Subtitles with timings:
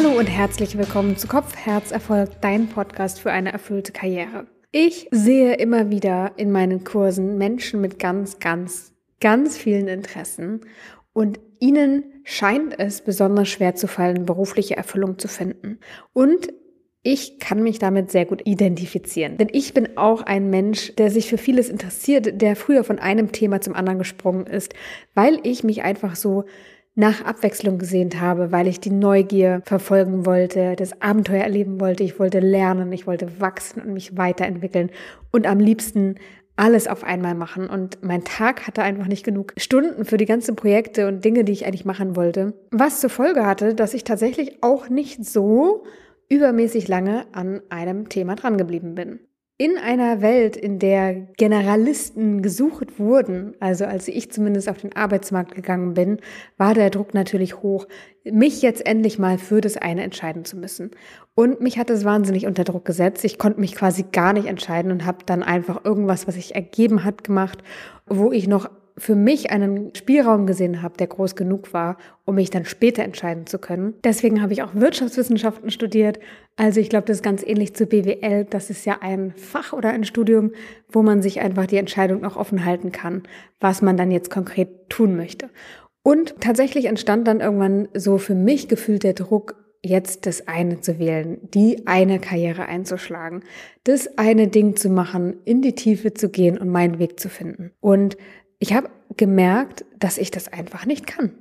[0.00, 4.46] Hallo und herzlich willkommen zu Kopf, Herz, Erfolg, dein Podcast für eine erfüllte Karriere.
[4.70, 10.60] Ich sehe immer wieder in meinen Kursen Menschen mit ganz, ganz, ganz vielen Interessen
[11.12, 15.80] und ihnen scheint es besonders schwer zu fallen, berufliche Erfüllung zu finden.
[16.12, 16.52] Und
[17.02, 19.36] ich kann mich damit sehr gut identifizieren.
[19.36, 23.32] Denn ich bin auch ein Mensch, der sich für vieles interessiert, der früher von einem
[23.32, 24.74] Thema zum anderen gesprungen ist,
[25.14, 26.44] weil ich mich einfach so
[26.98, 32.18] nach Abwechslung gesehnt habe, weil ich die Neugier verfolgen wollte, das Abenteuer erleben wollte, ich
[32.18, 34.90] wollte lernen, ich wollte wachsen und mich weiterentwickeln
[35.30, 36.16] und am liebsten
[36.56, 37.70] alles auf einmal machen.
[37.70, 41.52] Und mein Tag hatte einfach nicht genug Stunden für die ganzen Projekte und Dinge, die
[41.52, 42.54] ich eigentlich machen wollte.
[42.72, 45.84] Was zur Folge hatte, dass ich tatsächlich auch nicht so
[46.28, 49.20] übermäßig lange an einem Thema drangeblieben bin.
[49.60, 55.52] In einer Welt, in der Generalisten gesucht wurden, also als ich zumindest auf den Arbeitsmarkt
[55.52, 56.18] gegangen bin,
[56.58, 57.88] war der Druck natürlich hoch,
[58.22, 60.92] mich jetzt endlich mal für das eine entscheiden zu müssen.
[61.34, 63.24] Und mich hat es wahnsinnig unter Druck gesetzt.
[63.24, 67.02] Ich konnte mich quasi gar nicht entscheiden und habe dann einfach irgendwas, was sich ergeben
[67.02, 67.58] hat, gemacht,
[68.06, 72.50] wo ich noch für mich einen Spielraum gesehen habe, der groß genug war, um mich
[72.50, 73.94] dann später entscheiden zu können.
[74.04, 76.18] Deswegen habe ich auch Wirtschaftswissenschaften studiert.
[76.56, 78.44] Also ich glaube, das ist ganz ähnlich zu BWL.
[78.44, 80.52] Das ist ja ein Fach oder ein Studium,
[80.90, 83.22] wo man sich einfach die Entscheidung noch offen halten kann,
[83.60, 85.48] was man dann jetzt konkret tun möchte.
[86.02, 90.98] Und tatsächlich entstand dann irgendwann so für mich gefühlt der Druck, jetzt das eine zu
[90.98, 93.42] wählen, die eine Karriere einzuschlagen,
[93.84, 97.72] das eine Ding zu machen, in die Tiefe zu gehen und meinen Weg zu finden.
[97.80, 98.16] Und
[98.58, 101.32] ich habe gemerkt, dass ich das einfach nicht kann.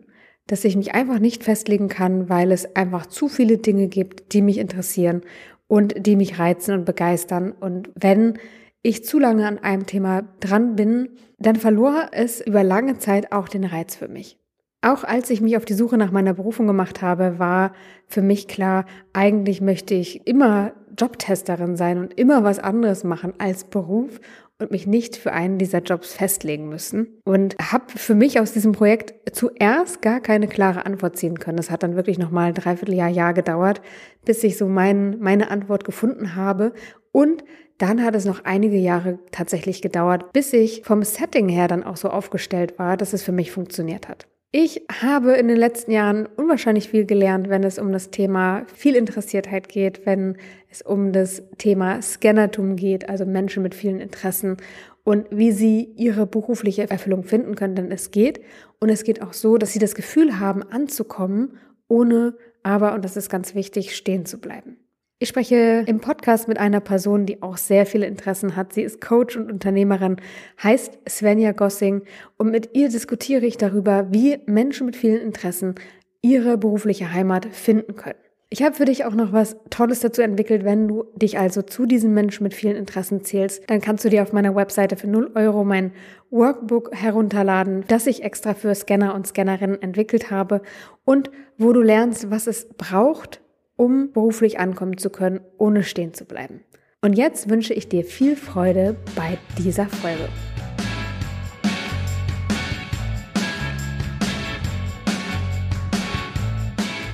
[0.47, 4.41] Dass ich mich einfach nicht festlegen kann, weil es einfach zu viele Dinge gibt, die
[4.41, 5.21] mich interessieren
[5.67, 7.51] und die mich reizen und begeistern.
[7.51, 8.39] Und wenn
[8.81, 13.49] ich zu lange an einem Thema dran bin, dann verlor es über lange Zeit auch
[13.49, 14.39] den Reiz für mich.
[14.81, 17.73] Auch als ich mich auf die Suche nach meiner Berufung gemacht habe, war
[18.05, 23.65] für mich klar, eigentlich möchte ich immer Jobtesterin sein und immer was anderes machen als
[23.65, 24.19] Beruf
[24.59, 27.19] und mich nicht für einen dieser Jobs festlegen müssen.
[27.25, 31.57] Und habe für mich aus diesem Projekt zuerst gar keine klare Antwort ziehen können.
[31.57, 33.81] Das hat dann wirklich nochmal ein Dreivierteljahr, Jahr gedauert,
[34.25, 36.73] bis ich so mein, meine Antwort gefunden habe.
[37.11, 37.43] Und
[37.77, 41.97] dann hat es noch einige Jahre tatsächlich gedauert, bis ich vom Setting her dann auch
[41.97, 44.27] so aufgestellt war, dass es für mich funktioniert hat.
[44.51, 48.95] Ich habe in den letzten Jahren unwahrscheinlich viel gelernt, wenn es um das Thema viel
[48.95, 50.37] Interessiertheit geht, wenn
[50.77, 54.57] es um das Thema Scannertum geht, also Menschen mit vielen Interessen
[55.03, 58.41] und wie sie ihre berufliche Erfüllung finden können, denn es geht.
[58.79, 61.57] Und es geht auch so, dass sie das Gefühl haben, anzukommen,
[61.87, 64.77] ohne aber, und das ist ganz wichtig, stehen zu bleiben.
[65.19, 68.73] Ich spreche im Podcast mit einer Person, die auch sehr viele Interessen hat.
[68.73, 70.17] Sie ist Coach und Unternehmerin,
[70.61, 72.03] heißt Svenja Gossing
[72.37, 75.73] und mit ihr diskutiere ich darüber, wie Menschen mit vielen Interessen
[76.21, 78.19] ihre berufliche Heimat finden können.
[78.49, 80.63] Ich habe für dich auch noch was Tolles dazu entwickelt.
[80.63, 84.21] Wenn du dich also zu diesen Menschen mit vielen Interessen zählst, dann kannst du dir
[84.21, 85.91] auf meiner Webseite für 0 Euro mein
[86.29, 90.61] Workbook herunterladen, das ich extra für Scanner und Scannerinnen entwickelt habe
[91.03, 93.41] und wo du lernst, was es braucht,
[93.75, 96.61] um beruflich ankommen zu können, ohne stehen zu bleiben.
[97.01, 100.29] Und jetzt wünsche ich dir viel Freude bei dieser Folge.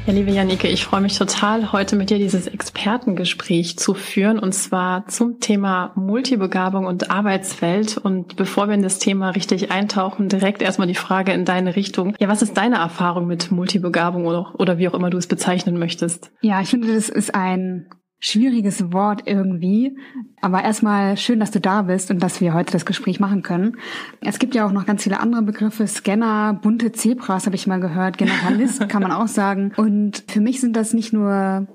[0.05, 4.51] Ja, liebe Janike, ich freue mich total, heute mit dir dieses Expertengespräch zu führen und
[4.51, 7.97] zwar zum Thema Multibegabung und Arbeitswelt.
[7.97, 12.15] Und bevor wir in das Thema richtig eintauchen, direkt erstmal die Frage in deine Richtung.
[12.19, 15.79] Ja, was ist deine Erfahrung mit Multibegabung oder, oder wie auch immer du es bezeichnen
[15.79, 16.31] möchtest?
[16.41, 17.87] Ja, ich finde, das ist ein
[18.23, 19.97] schwieriges Wort irgendwie.
[20.41, 23.77] Aber erstmal schön, dass du da bist und dass wir heute das Gespräch machen können.
[24.21, 25.85] Es gibt ja auch noch ganz viele andere Begriffe.
[25.85, 28.17] Scanner, bunte Zebras habe ich mal gehört.
[28.17, 29.73] Generalist kann man auch sagen.
[29.75, 31.67] Und für mich sind das nicht nur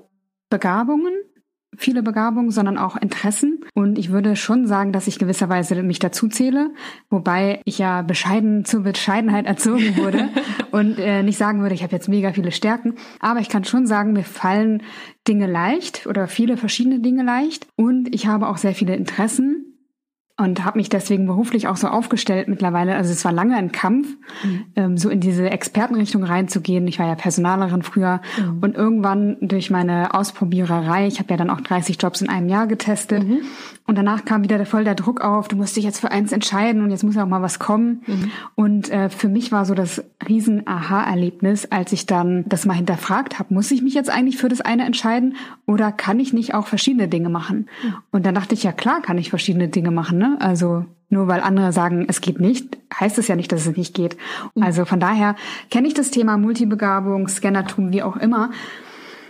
[0.49, 1.13] Begabungen,
[1.79, 3.61] viele Begabungen, sondern auch Interessen.
[3.73, 6.71] Und ich würde schon sagen, dass ich gewisserweise mich dazu zähle,
[7.09, 10.29] wobei ich ja bescheiden zur Bescheidenheit erzogen wurde
[10.71, 12.95] und äh, nicht sagen würde, ich habe jetzt mega viele Stärken.
[13.19, 14.83] Aber ich kann schon sagen, mir fallen
[15.27, 17.67] Dinge leicht oder viele verschiedene Dinge leicht.
[17.75, 19.68] Und ich habe auch sehr viele Interessen
[20.39, 22.95] und habe mich deswegen beruflich auch so aufgestellt mittlerweile.
[22.95, 24.07] Also es war lange ein Kampf,
[24.43, 24.65] mhm.
[24.75, 26.87] ähm, so in diese Expertenrichtung reinzugehen.
[26.87, 28.59] Ich war ja Personalerin früher mhm.
[28.61, 32.67] und irgendwann durch meine Ausprobiererei, ich habe ja dann auch 30 Jobs in einem Jahr
[32.67, 33.41] getestet mhm.
[33.89, 36.83] Und danach kam wieder voll der Druck auf, du musst dich jetzt für eins entscheiden
[36.83, 38.03] und jetzt muss ja auch mal was kommen.
[38.05, 38.31] Mhm.
[38.53, 43.39] Und äh, für mich war so das riesen Aha-Erlebnis, als ich dann das mal hinterfragt
[43.39, 46.67] habe, muss ich mich jetzt eigentlich für das eine entscheiden oder kann ich nicht auch
[46.67, 47.67] verschiedene Dinge machen?
[47.81, 47.95] Mhm.
[48.11, 50.19] Und dann dachte ich, ja klar kann ich verschiedene Dinge machen.
[50.19, 50.37] Ne?
[50.39, 53.95] Also nur weil andere sagen, es geht nicht, heißt es ja nicht, dass es nicht
[53.95, 54.17] geht.
[54.53, 54.61] Mhm.
[54.61, 55.35] Also von daher
[55.71, 58.51] kenne ich das Thema Multibegabung, Scannertum, wie auch immer.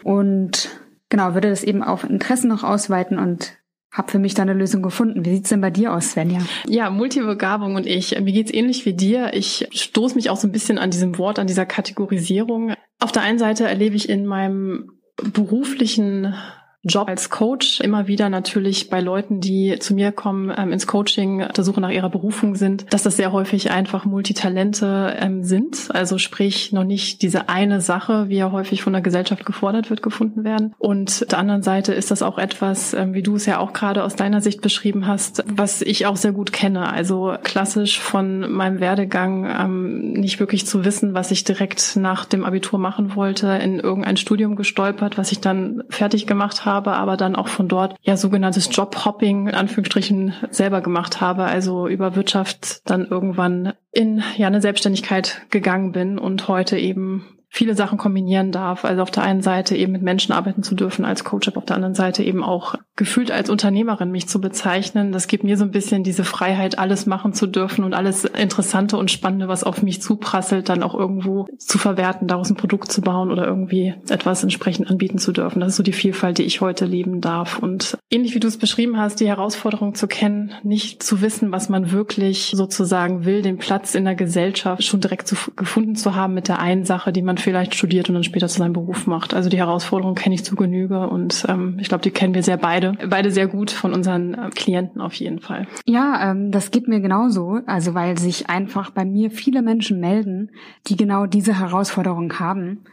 [0.04, 0.70] und
[1.08, 3.54] genau, würde das eben auf Interessen noch ausweiten und
[3.92, 5.26] habe für mich da eine Lösung gefunden.
[5.26, 6.42] Wie sieht's denn bei dir aus, Svenja?
[6.68, 8.20] Ja, Multibegabung und ich.
[8.20, 9.34] Mir geht's ähnlich wie dir.
[9.34, 12.74] Ich stoße mich auch so ein bisschen an diesem Wort, an dieser Kategorisierung.
[13.00, 14.92] Auf der einen Seite erlebe ich in meinem
[15.34, 16.36] beruflichen
[16.84, 21.46] Job als Coach immer wieder natürlich bei Leuten, die zu mir kommen ähm, ins Coaching,
[21.56, 25.90] der Suche nach ihrer Berufung sind, dass das sehr häufig einfach Multitalente ähm, sind.
[25.94, 30.02] Also sprich noch nicht diese eine Sache, wie ja häufig von der Gesellschaft gefordert wird,
[30.02, 30.74] gefunden werden.
[30.78, 33.74] Und auf der anderen Seite ist das auch etwas, ähm, wie du es ja auch
[33.74, 36.94] gerade aus deiner Sicht beschrieben hast, was ich auch sehr gut kenne.
[36.94, 42.46] Also klassisch von meinem Werdegang ähm, nicht wirklich zu wissen, was ich direkt nach dem
[42.46, 47.18] Abitur machen wollte, in irgendein Studium gestolpert, was ich dann fertig gemacht habe habe, aber
[47.18, 52.90] dann auch von dort ja sogenanntes Jobhopping in Anführungsstrichen selber gemacht habe, also über Wirtschaft
[52.90, 58.86] dann irgendwann in ja eine Selbstständigkeit gegangen bin und heute eben viele Sachen kombinieren darf.
[58.86, 61.66] Also auf der einen Seite eben mit Menschen arbeiten zu dürfen als Coach, aber auf
[61.66, 65.12] der anderen Seite eben auch gefühlt als Unternehmerin mich zu bezeichnen.
[65.12, 68.98] Das gibt mir so ein bisschen diese Freiheit, alles machen zu dürfen und alles Interessante
[68.98, 73.02] und Spannende, was auf mich zuprasselt, dann auch irgendwo zu verwerten, daraus ein Produkt zu
[73.02, 75.60] bauen oder irgendwie etwas entsprechend anbieten zu dürfen.
[75.60, 77.58] Das ist so die Vielfalt, die ich heute leben darf.
[77.58, 81.70] Und ähnlich wie du es beschrieben hast, die Herausforderung zu kennen, nicht zu wissen, was
[81.70, 86.34] man wirklich sozusagen will, den Platz in der Gesellschaft schon direkt zu, gefunden zu haben
[86.34, 89.34] mit der einen Sache, die man vielleicht studiert und dann später zu seinem Beruf macht.
[89.34, 92.58] Also die Herausforderung kenne ich zu Genüge und ähm, ich glaube, die kennen wir sehr
[92.58, 95.68] beide, beide sehr gut von unseren äh, Klienten auf jeden Fall.
[95.86, 97.60] Ja, ähm, das geht mir genauso.
[97.66, 100.52] Also weil sich einfach bei mir viele Menschen melden,
[100.88, 102.84] die genau diese Herausforderung haben,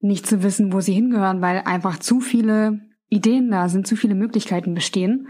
[0.00, 4.14] nicht zu wissen, wo sie hingehören, weil einfach zu viele Ideen da sind, zu viele
[4.14, 5.28] Möglichkeiten bestehen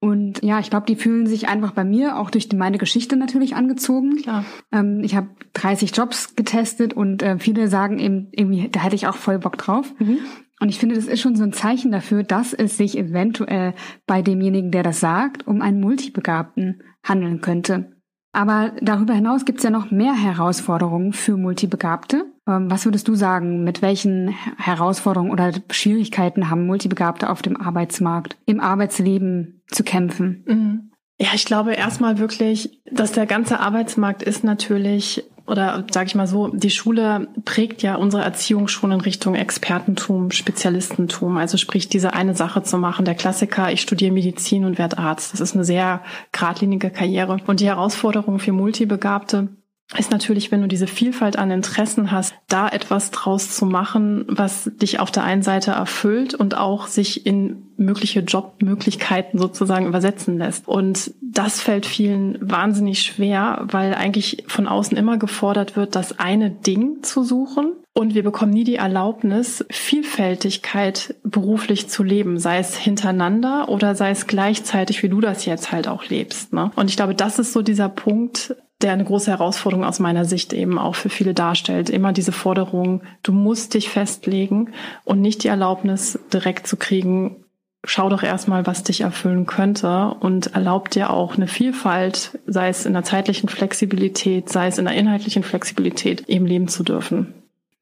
[0.00, 3.56] und ja, ich glaube, die fühlen sich einfach bei mir auch durch meine Geschichte natürlich
[3.56, 4.16] angezogen.
[4.16, 4.44] Klar.
[4.70, 9.06] Ähm, ich habe 30 Jobs getestet und äh, viele sagen eben, irgendwie, da hätte ich
[9.06, 9.94] auch voll Bock drauf.
[9.98, 10.18] Mhm.
[10.60, 13.74] Und ich finde, das ist schon so ein Zeichen dafür, dass es sich eventuell
[14.06, 17.92] bei demjenigen, der das sagt, um einen Multibegabten handeln könnte.
[18.32, 22.26] Aber darüber hinaus gibt es ja noch mehr Herausforderungen für Multibegabte.
[22.46, 24.28] Ähm, was würdest du sagen, mit welchen
[24.58, 30.44] Herausforderungen oder Schwierigkeiten haben Multibegabte auf dem Arbeitsmarkt, im Arbeitsleben zu kämpfen?
[30.46, 30.90] Mhm.
[31.18, 36.26] Ja, ich glaube erstmal wirklich, dass der ganze Arbeitsmarkt ist natürlich oder sage ich mal
[36.26, 41.36] so, die Schule prägt ja unsere Erziehung schon in Richtung Expertentum, Spezialistentum.
[41.36, 43.04] Also sprich, diese eine Sache zu machen.
[43.04, 45.32] Der Klassiker, ich studiere Medizin und werde Arzt.
[45.32, 46.02] Das ist eine sehr
[46.32, 47.38] geradlinige Karriere.
[47.46, 49.48] Und die Herausforderung für Multibegabte
[49.96, 54.70] ist natürlich, wenn du diese Vielfalt an Interessen hast, da etwas draus zu machen, was
[54.82, 60.66] dich auf der einen Seite erfüllt und auch sich in mögliche Jobmöglichkeiten sozusagen übersetzen lässt.
[60.66, 66.50] Und das fällt vielen wahnsinnig schwer, weil eigentlich von außen immer gefordert wird, das eine
[66.50, 67.72] Ding zu suchen.
[67.92, 74.10] Und wir bekommen nie die Erlaubnis, Vielfältigkeit beruflich zu leben, sei es hintereinander oder sei
[74.10, 76.52] es gleichzeitig, wie du das jetzt halt auch lebst.
[76.52, 76.70] Ne?
[76.76, 80.52] Und ich glaube, das ist so dieser Punkt, der eine große Herausforderung aus meiner Sicht
[80.52, 81.88] eben auch für viele darstellt.
[81.88, 84.72] Immer diese Forderung, du musst dich festlegen
[85.04, 87.44] und nicht die Erlaubnis direkt zu kriegen,
[87.84, 92.84] schau doch erstmal, was dich erfüllen könnte und erlaubt dir auch eine Vielfalt, sei es
[92.84, 97.32] in der zeitlichen Flexibilität, sei es in der inhaltlichen Flexibilität, eben leben zu dürfen.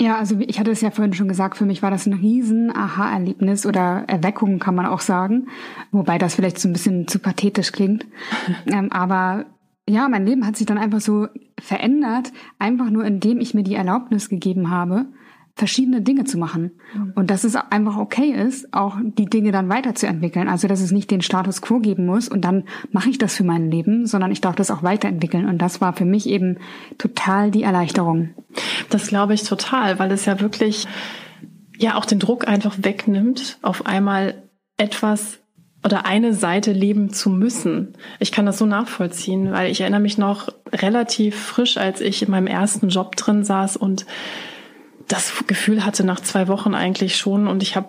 [0.01, 2.75] Ja, also ich hatte es ja vorhin schon gesagt, für mich war das ein riesen
[2.77, 5.47] Aha-Erlebnis oder Erweckung, kann man auch sagen.
[5.93, 8.05] Wobei das vielleicht so ein bisschen zu pathetisch klingt.
[8.67, 9.47] ähm, aber
[9.89, 11.29] ja, mein Leben hat sich dann einfach so
[11.61, 15.07] verändert, einfach nur indem ich mir die Erlaubnis gegeben habe,
[15.57, 16.73] verschiedene Dinge zu machen.
[16.95, 17.13] Mhm.
[17.15, 20.49] Und dass es einfach okay ist, auch die Dinge dann weiterzuentwickeln.
[20.49, 23.45] Also, dass es nicht den Status quo geben muss und dann mache ich das für
[23.45, 25.47] mein Leben, sondern ich darf das auch weiterentwickeln.
[25.47, 26.59] Und das war für mich eben
[26.99, 28.31] total die Erleichterung.
[28.91, 30.89] Das glaube ich total, weil es ja wirklich
[31.79, 34.43] ja auch den Druck einfach wegnimmt, auf einmal
[34.77, 35.41] etwas
[35.85, 37.95] oder eine Seite leben zu müssen.
[38.19, 42.31] Ich kann das so nachvollziehen, weil ich erinnere mich noch relativ frisch, als ich in
[42.31, 44.07] meinem ersten Job drin saß und
[45.09, 47.89] das Gefühl hatte nach zwei Wochen eigentlich schon und ich habe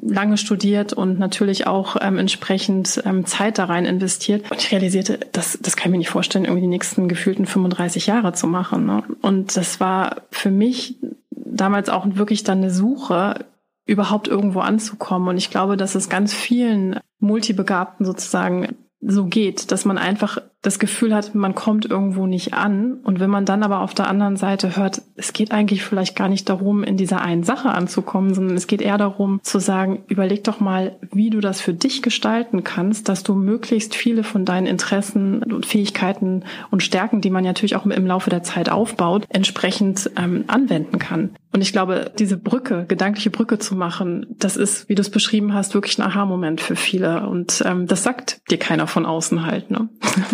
[0.00, 4.50] lange studiert und natürlich auch ähm, entsprechend ähm, Zeit da rein investiert.
[4.50, 8.06] Und ich realisierte, das, das kann ich mir nicht vorstellen, irgendwie die nächsten gefühlten 35
[8.06, 8.86] Jahre zu machen.
[8.86, 9.02] Ne?
[9.20, 10.96] Und das war für mich
[11.30, 13.44] damals auch wirklich dann eine Suche,
[13.86, 15.28] überhaupt irgendwo anzukommen.
[15.28, 20.78] Und ich glaube, dass es ganz vielen Multibegabten sozusagen so geht, dass man einfach das
[20.78, 22.94] Gefühl hat, man kommt irgendwo nicht an.
[23.04, 26.30] Und wenn man dann aber auf der anderen Seite hört, es geht eigentlich vielleicht gar
[26.30, 30.42] nicht darum, in dieser einen Sache anzukommen, sondern es geht eher darum zu sagen, überleg
[30.42, 34.66] doch mal, wie du das für dich gestalten kannst, dass du möglichst viele von deinen
[34.66, 40.10] Interessen und Fähigkeiten und Stärken, die man natürlich auch im Laufe der Zeit aufbaut, entsprechend
[40.16, 41.36] ähm, anwenden kann.
[41.54, 45.54] Und ich glaube, diese Brücke, gedankliche Brücke zu machen, das ist, wie du es beschrieben
[45.54, 47.28] hast, wirklich ein Aha-Moment für viele.
[47.28, 49.70] Und ähm, das sagt dir keiner von außen halt.
[49.70, 49.88] Ne?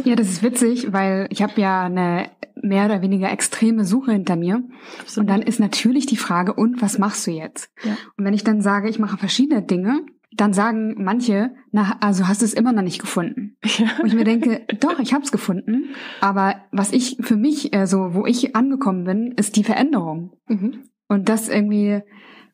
[0.05, 2.31] Ja, das ist witzig, weil ich habe ja eine
[2.63, 4.63] mehr oder weniger extreme Suche hinter mir.
[5.01, 5.19] Absolut.
[5.19, 7.71] Und dann ist natürlich die Frage, und was machst du jetzt?
[7.83, 7.97] Ja.
[8.17, 10.01] Und wenn ich dann sage, ich mache verschiedene Dinge,
[10.33, 13.57] dann sagen manche, na, also hast du es immer noch nicht gefunden.
[13.79, 13.89] Ja.
[14.01, 15.95] Und ich mir denke, doch, ich habe es gefunden.
[16.21, 20.37] Aber was ich für mich, so wo ich angekommen bin, ist die Veränderung.
[20.47, 20.85] Mhm.
[21.09, 22.03] Und das irgendwie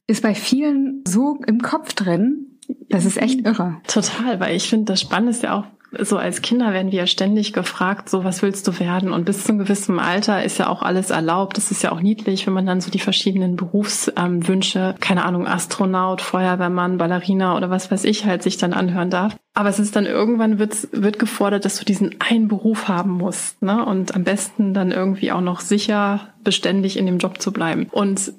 [0.07, 2.59] ist bei vielen so im Kopf drin.
[2.89, 3.81] Das ist echt irre.
[3.87, 5.67] Total, weil ich finde, das Spannende ist ja auch,
[6.03, 9.13] so als Kinder werden wir ja ständig gefragt, so was willst du werden?
[9.13, 11.57] Und bis zu einem gewissen Alter ist ja auch alles erlaubt.
[11.57, 16.21] Das ist ja auch niedlich, wenn man dann so die verschiedenen Berufswünsche, keine Ahnung, Astronaut,
[16.21, 19.37] Feuerwehrmann, Ballerina oder was weiß ich halt sich dann anhören darf.
[19.55, 23.63] Aber es ist dann irgendwann wird, wird gefordert, dass du diesen einen Beruf haben musst,
[23.63, 23.85] ne?
[23.85, 27.87] Und am besten dann irgendwie auch noch sicher beständig in dem Job zu bleiben.
[27.91, 28.33] Und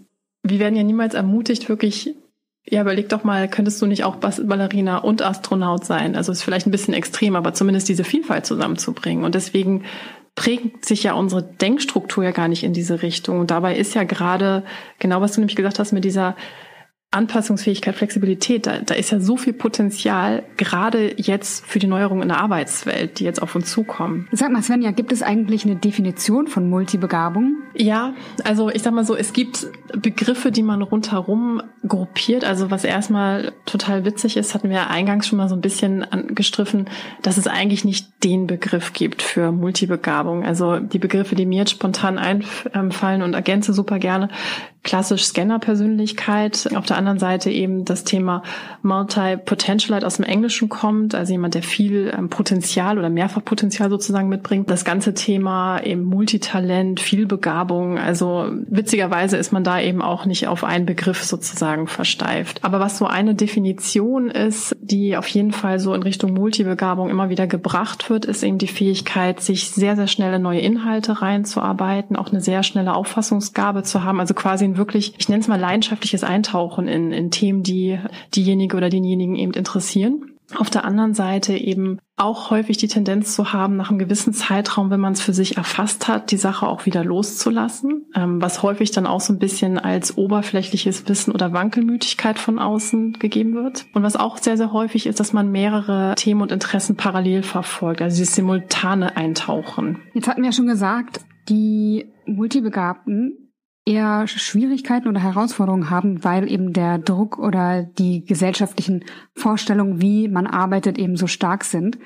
[0.43, 2.15] wir werden ja niemals ermutigt, wirklich
[2.69, 6.15] ja, überleg doch mal, könntest du nicht auch Ballerina und Astronaut sein?
[6.15, 9.24] Also ist vielleicht ein bisschen extrem, aber zumindest diese Vielfalt zusammenzubringen.
[9.24, 9.86] Und deswegen
[10.36, 13.39] prägt sich ja unsere Denkstruktur ja gar nicht in diese Richtung.
[13.39, 14.63] Und dabei ist ja gerade
[15.00, 16.36] genau, was du nämlich gesagt hast mit dieser
[17.09, 22.27] Anpassungsfähigkeit, Flexibilität, da, da ist ja so viel Potenzial, gerade jetzt für die Neuerungen in
[22.27, 24.27] der Arbeitswelt, die jetzt auf uns zukommen.
[24.33, 27.55] Sag mal, Svenja, gibt es eigentlich eine Definition von Multibegabung?
[27.75, 32.43] Ja, also ich sag mal so, es gibt Begriffe, die man rundherum gruppiert.
[32.43, 36.89] Also was erstmal total witzig ist, hatten wir eingangs schon mal so ein bisschen angestriffen,
[37.21, 40.43] dass es eigentlich nicht den Begriff gibt für Multibegabung.
[40.43, 44.29] Also die Begriffe, die mir jetzt spontan einfallen und ergänze super gerne,
[44.84, 46.69] klassisch Scanner-Persönlichkeit.
[46.75, 48.43] Auf der anderen Seite eben das Thema
[48.84, 54.69] Multi-Potentialite aus dem Englischen kommt, also jemand, der viel ähm, Potenzial oder Mehrfachpotenzial sozusagen mitbringt.
[54.69, 57.98] Das ganze Thema eben Multitalent, Vielbegabung.
[57.98, 62.63] Also witzigerweise ist man da eben auch nicht auf einen Begriff sozusagen versteift.
[62.63, 67.29] Aber was so eine Definition ist, die auf jeden Fall so in Richtung Multibegabung immer
[67.29, 72.15] wieder gebracht wird, ist eben die Fähigkeit, sich sehr, sehr schnell in neue Inhalte reinzuarbeiten,
[72.15, 75.60] auch eine sehr schnelle Auffassungsgabe zu haben, also quasi ein wirklich, ich nenne es mal
[75.60, 78.00] leidenschaftliches Eintauchen in, in Themen, die
[78.36, 80.38] diejenige oder denjenigen eben interessieren.
[80.55, 84.89] Auf der anderen Seite eben auch häufig die Tendenz zu haben, nach einem gewissen Zeitraum,
[84.89, 88.91] wenn man es für sich erfasst hat, die Sache auch wieder loszulassen, ähm, was häufig
[88.91, 93.88] dann auch so ein bisschen als oberflächliches Wissen oder Wankelmütigkeit von außen gegeben wird.
[93.93, 98.01] Und was auch sehr, sehr häufig ist, dass man mehrere Themen und Interessen parallel verfolgt,
[98.01, 100.00] also dieses simultane Eintauchen.
[100.13, 101.19] Jetzt hatten wir ja schon gesagt,
[101.50, 103.47] die Multibegabten
[103.88, 110.46] eher Schwierigkeiten oder Herausforderungen haben, weil eben der Druck oder die gesellschaftlichen Vorstellungen, wie man
[110.46, 111.98] arbeitet, eben so stark sind.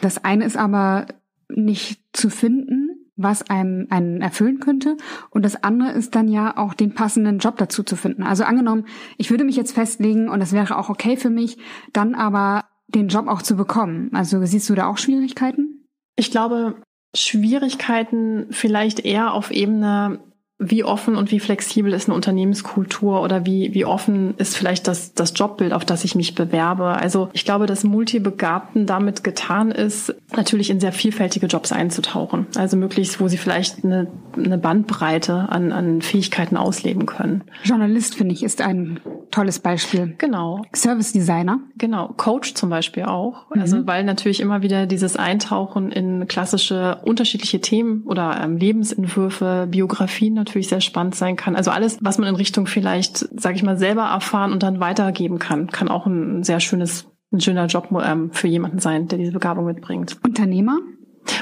[0.00, 1.06] Das eine ist aber
[1.48, 4.96] nicht zu finden, was einem einen erfüllen könnte.
[5.30, 8.22] Und das andere ist dann ja auch den passenden Job dazu zu finden.
[8.22, 8.86] Also angenommen,
[9.18, 11.58] ich würde mich jetzt festlegen und das wäre auch okay für mich,
[11.92, 14.10] dann aber den Job auch zu bekommen.
[14.12, 15.88] Also siehst du da auch Schwierigkeiten?
[16.16, 16.76] Ich glaube,
[17.14, 20.20] Schwierigkeiten vielleicht eher auf Ebene
[20.58, 25.12] wie offen und wie flexibel ist eine Unternehmenskultur oder wie, wie offen ist vielleicht das,
[25.12, 26.86] das Jobbild, auf das ich mich bewerbe.
[26.86, 32.46] Also ich glaube, dass Multibegabten damit getan ist, natürlich in sehr vielfältige Jobs einzutauchen.
[32.54, 34.06] Also möglichst, wo sie vielleicht eine,
[34.36, 37.42] eine Bandbreite an, an Fähigkeiten ausleben können.
[37.64, 39.00] Journalist, finde ich, ist ein
[39.32, 40.14] tolles Beispiel.
[40.18, 40.62] Genau.
[40.74, 41.58] Service Designer.
[41.76, 42.14] Genau.
[42.16, 43.50] Coach zum Beispiel auch.
[43.52, 43.60] Mhm.
[43.60, 50.43] Also weil natürlich immer wieder dieses Eintauchen in klassische unterschiedliche Themen oder ähm, Lebensentwürfe, Biografien
[50.44, 51.56] natürlich sehr spannend sein kann.
[51.56, 55.38] Also alles, was man in Richtung vielleicht, sage ich mal, selber erfahren und dann weitergeben
[55.38, 59.32] kann, kann auch ein sehr schönes, ein schöner Job ähm, für jemanden sein, der diese
[59.32, 60.18] Begabung mitbringt.
[60.22, 60.78] Unternehmer?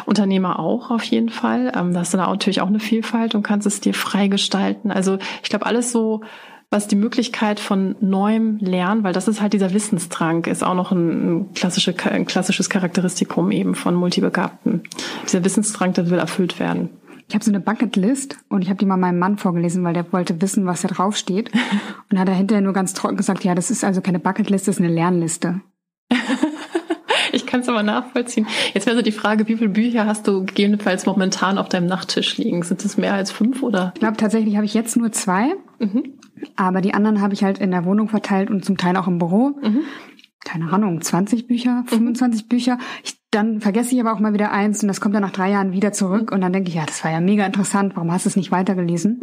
[0.06, 1.72] Unternehmer auch auf jeden Fall.
[1.76, 4.90] Ähm, da hast du da natürlich auch eine Vielfalt und kannst es dir freigestalten.
[4.90, 6.22] Also ich glaube, alles so,
[6.70, 10.90] was die Möglichkeit von neuem Lernen, weil das ist halt dieser Wissensdrang, ist auch noch
[10.90, 14.82] ein, ein, klassische, ein klassisches Charakteristikum eben von Multibegabten.
[15.24, 16.88] Dieser Wissensdrang, der will erfüllt werden.
[17.32, 20.12] Ich habe so eine Bucketlist und ich habe die mal meinem Mann vorgelesen, weil der
[20.12, 21.50] wollte wissen, was da drauf steht.
[22.10, 24.76] Und hat er hinterher nur ganz trocken gesagt, ja, das ist also keine Bucketlist, das
[24.76, 25.62] ist eine Lernliste.
[27.32, 28.46] ich kann es aber nachvollziehen.
[28.74, 32.36] Jetzt wäre so die Frage, wie viele Bücher hast du gegebenenfalls momentan auf deinem Nachttisch
[32.36, 32.64] liegen?
[32.64, 33.92] Sind es mehr als fünf oder?
[33.94, 35.54] Ich glaube tatsächlich habe ich jetzt nur zwei.
[35.78, 36.18] Mhm.
[36.56, 39.16] Aber die anderen habe ich halt in der Wohnung verteilt und zum Teil auch im
[39.16, 39.58] Büro.
[39.62, 39.84] Mhm
[40.44, 42.48] keine Ahnung, 20 Bücher, 25 mhm.
[42.48, 42.78] Bücher.
[43.04, 45.50] Ich dann vergesse ich aber auch mal wieder eins und das kommt dann nach drei
[45.50, 48.26] Jahren wieder zurück und dann denke ich, ja, das war ja mega interessant, warum hast
[48.26, 49.18] du es nicht weitergelesen?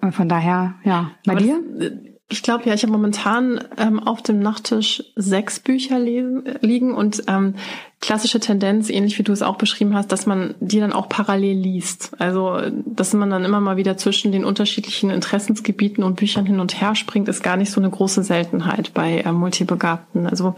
[0.00, 0.12] Mhm.
[0.12, 1.60] Von daher, ja, bei aber dir?
[1.78, 6.46] Das, äh, ich glaube ja, ich habe momentan ähm, auf dem Nachttisch sechs Bücher lesen,
[6.46, 7.54] äh, liegen und ähm,
[8.02, 11.56] klassische Tendenz, ähnlich wie du es auch beschrieben hast, dass man die dann auch parallel
[11.56, 12.10] liest.
[12.18, 16.80] Also, dass man dann immer mal wieder zwischen den unterschiedlichen Interessensgebieten und Büchern hin und
[16.80, 20.26] her springt, ist gar nicht so eine große Seltenheit bei äh, Multibegabten.
[20.26, 20.56] Also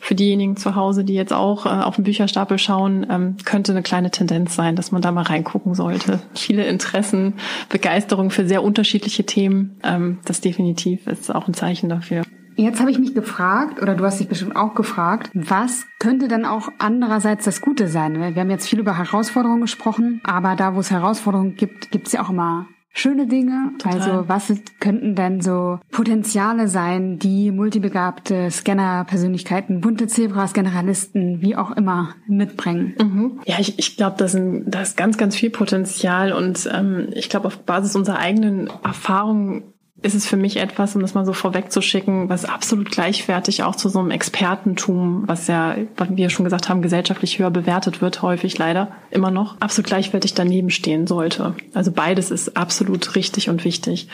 [0.00, 3.82] für diejenigen zu Hause, die jetzt auch äh, auf den Bücherstapel schauen, ähm, könnte eine
[3.82, 6.20] kleine Tendenz sein, dass man da mal reingucken sollte.
[6.34, 7.34] Viele Interessen,
[7.68, 12.22] Begeisterung für sehr unterschiedliche Themen, ähm, das definitiv ist auch ein Zeichen dafür.
[12.56, 16.44] Jetzt habe ich mich gefragt, oder du hast dich bestimmt auch gefragt, was könnte dann
[16.44, 18.18] auch andererseits das Gute sein?
[18.34, 22.14] Wir haben jetzt viel über Herausforderungen gesprochen, aber da, wo es Herausforderungen gibt, gibt es
[22.14, 23.72] ja auch immer schöne Dinge.
[23.78, 24.00] Total.
[24.00, 31.72] Also was könnten denn so Potenziale sein, die multibegabte Scanner-Persönlichkeiten, bunte Zebras, Generalisten, wie auch
[31.72, 32.94] immer mitbringen?
[32.98, 33.40] Mhm.
[33.44, 37.58] Ja, ich, ich glaube, da, ist ganz, ganz viel Potenzial und ähm, ich glaube, auf
[37.58, 42.44] Basis unserer eigenen Erfahrungen ist es für mich etwas, um das mal so vorwegzuschicken, was
[42.44, 47.38] absolut gleichwertig auch zu so einem Expertentum, was ja, wie wir schon gesagt haben, gesellschaftlich
[47.38, 51.54] höher bewertet wird, häufig leider immer noch, absolut gleichwertig daneben stehen sollte.
[51.72, 54.08] Also beides ist absolut richtig und wichtig.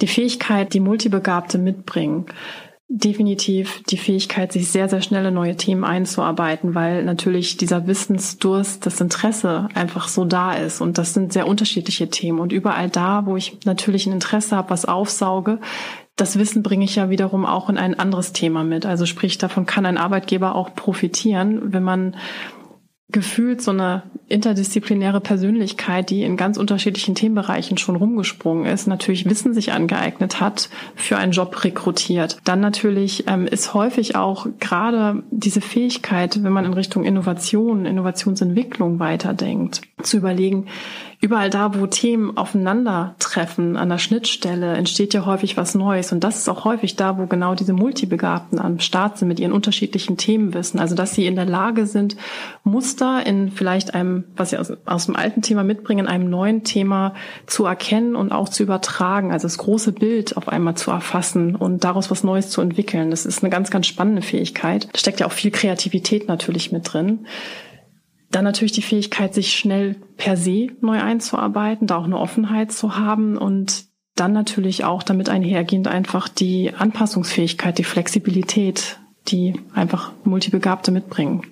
[0.00, 2.26] Die Fähigkeit, die Multibegabte mitbringen,
[2.88, 8.84] definitiv die Fähigkeit, sich sehr, sehr schnell in neue Themen einzuarbeiten, weil natürlich dieser Wissensdurst,
[8.84, 10.80] das Interesse einfach so da ist.
[10.80, 12.40] Und das sind sehr unterschiedliche Themen.
[12.40, 15.60] Und überall da, wo ich natürlich ein Interesse habe, was aufsauge,
[16.16, 18.86] das Wissen bringe ich ja wiederum auch in ein anderes Thema mit.
[18.86, 22.16] Also sprich, davon kann ein Arbeitgeber auch profitieren, wenn man
[23.10, 29.52] gefühlt so eine interdisziplinäre Persönlichkeit, die in ganz unterschiedlichen Themenbereichen schon rumgesprungen ist, natürlich Wissen
[29.52, 32.38] sich angeeignet hat, für einen Job rekrutiert.
[32.44, 38.98] Dann natürlich ähm, ist häufig auch gerade diese Fähigkeit, wenn man in Richtung Innovation, Innovationsentwicklung
[38.98, 40.66] weiterdenkt, zu überlegen,
[41.20, 46.12] überall da, wo Themen aufeinandertreffen, an der Schnittstelle, entsteht ja häufig was Neues.
[46.12, 49.52] Und das ist auch häufig da, wo genau diese Multibegabten am Start sind mit ihren
[49.52, 50.80] unterschiedlichen Themenwissen.
[50.80, 52.16] Also, dass sie in der Lage sind,
[52.62, 56.64] Muster in vielleicht einem, was sie aus, aus dem alten Thema mitbringen, in einem neuen
[56.64, 57.14] Thema
[57.46, 59.32] zu erkennen und auch zu übertragen.
[59.32, 63.10] Also das große Bild auf einmal zu erfassen und daraus was Neues zu entwickeln.
[63.10, 64.88] Das ist eine ganz, ganz spannende Fähigkeit.
[64.92, 67.26] Da steckt ja auch viel Kreativität natürlich mit drin.
[68.34, 72.98] Dann natürlich die Fähigkeit, sich schnell per se neu einzuarbeiten, da auch eine Offenheit zu
[72.98, 73.84] haben und
[74.16, 81.42] dann natürlich auch damit einhergehend einfach die Anpassungsfähigkeit, die Flexibilität, die einfach Multibegabte mitbringen.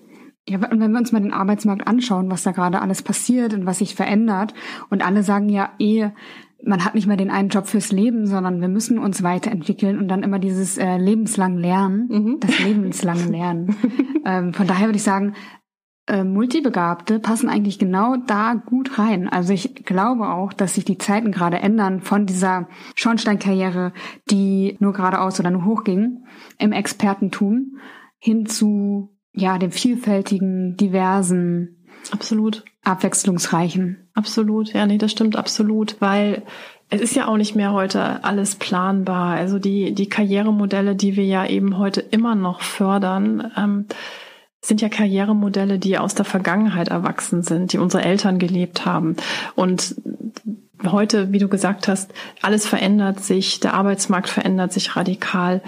[0.49, 3.64] Ja, und wenn wir uns mal den Arbeitsmarkt anschauen, was da gerade alles passiert und
[3.64, 4.53] was sich verändert,
[4.90, 6.09] und alle sagen ja eh,
[6.64, 10.09] man hat nicht mehr den einen Job fürs Leben, sondern wir müssen uns weiterentwickeln und
[10.09, 12.40] dann immer dieses äh, lebenslang Lernen, mhm.
[12.40, 13.77] das lebenslange Lernen.
[14.27, 15.35] ähm, von daher würde ich sagen,
[16.07, 19.29] äh, Multibegabte passen eigentlich genau da gut rein.
[19.29, 23.93] Also ich glaube auch, dass sich die Zeiten gerade ändern von dieser Schornsteinkarriere,
[24.31, 26.25] die nur geradeaus oder nur hoch ging,
[26.59, 27.77] im Expertentum
[28.19, 34.09] hin zu ja dem vielfältigen, diversen, absolut abwechslungsreichen.
[34.15, 36.43] Absolut, ja, nee, das stimmt absolut, weil
[36.91, 39.37] es ist ja auch nicht mehr heute alles planbar.
[39.37, 43.53] Also die die Karrieremodelle, die wir ja eben heute immer noch fördern.
[43.57, 43.87] Ähm,
[44.64, 49.16] sind ja Karrieremodelle, die aus der Vergangenheit erwachsen sind, die unsere Eltern gelebt haben.
[49.57, 49.96] Und
[50.85, 55.62] heute, wie du gesagt hast, alles verändert sich, der Arbeitsmarkt verändert sich radikal.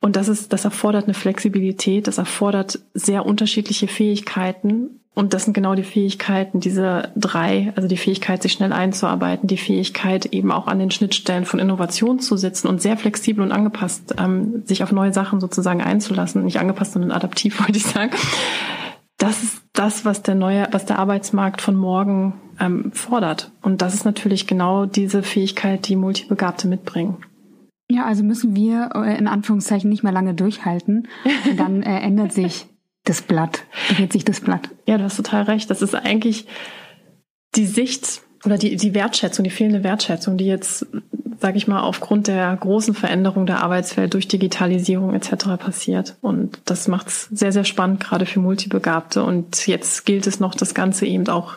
[0.00, 4.99] Und das ist, das erfordert eine Flexibilität, das erfordert sehr unterschiedliche Fähigkeiten.
[5.14, 9.56] Und das sind genau die Fähigkeiten, diese drei, also die Fähigkeit, sich schnell einzuarbeiten, die
[9.56, 14.14] Fähigkeit, eben auch an den Schnittstellen von Innovation zu sitzen und sehr flexibel und angepasst,
[14.18, 16.44] ähm, sich auf neue Sachen sozusagen einzulassen.
[16.44, 18.12] Nicht angepasst, sondern adaptiv, wollte ich sagen.
[19.18, 23.50] Das ist das, was der neue, was der Arbeitsmarkt von morgen ähm, fordert.
[23.62, 27.18] Und das ist natürlich genau diese Fähigkeit, die Multibegabte mitbringen.
[27.90, 31.08] Ja, also müssen wir äh, in Anführungszeichen nicht mehr lange durchhalten.
[31.56, 32.68] Dann äh, ändert sich
[33.10, 33.64] das Blatt,
[33.96, 34.68] dreht sich das Blatt.
[34.86, 35.68] Ja, du hast total recht.
[35.68, 36.46] Das ist eigentlich
[37.56, 40.86] die Sicht oder die, die Wertschätzung, die fehlende Wertschätzung, die jetzt,
[41.40, 45.56] sage ich mal, aufgrund der großen Veränderung der Arbeitswelt durch Digitalisierung etc.
[45.58, 46.16] passiert.
[46.20, 49.24] Und das macht es sehr, sehr spannend, gerade für Multibegabte.
[49.24, 51.54] Und jetzt gilt es noch, das Ganze eben auch,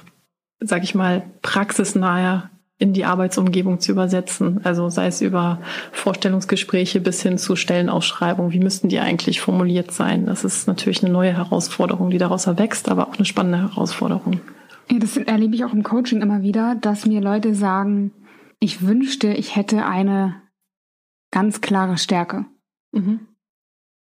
[0.60, 2.50] sage ich mal, praxisnaher
[2.84, 4.60] in die Arbeitsumgebung zu übersetzen.
[4.66, 5.60] Also sei es über
[5.94, 8.52] Vorstellungsgespräche bis hin zu Stellenausschreibungen.
[8.52, 10.26] Wie müssten die eigentlich formuliert sein?
[10.26, 14.42] Das ist natürlich eine neue Herausforderung, die daraus erwächst, aber auch eine spannende Herausforderung.
[14.92, 18.12] Ja, das erlebe ich auch im Coaching immer wieder, dass mir Leute sagen,
[18.60, 20.42] ich wünschte, ich hätte eine
[21.32, 22.46] ganz klare Stärke.
[22.92, 23.22] Mhm.